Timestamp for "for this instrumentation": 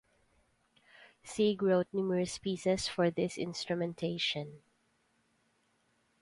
2.87-4.63